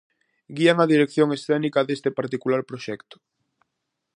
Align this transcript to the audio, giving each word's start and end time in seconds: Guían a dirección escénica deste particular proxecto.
Guían 0.55 0.77
a 0.79 0.89
dirección 0.93 1.27
escénica 1.37 1.79
deste 1.87 2.09
particular 2.19 2.61
proxecto. 2.69 3.15